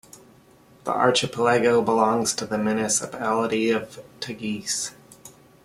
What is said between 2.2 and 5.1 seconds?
to the municipality of Teguise.